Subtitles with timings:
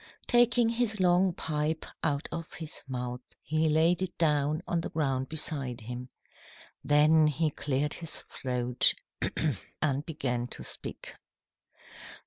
[0.25, 5.29] Taking his long pipe out of his mouth, he laid it down on the ground
[5.29, 6.09] beside him.
[6.83, 8.95] Then he cleared his throat
[9.79, 11.13] and began to speak.